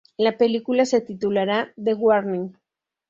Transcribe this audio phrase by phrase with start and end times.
[0.17, 2.57] La película se titulará "The Warning".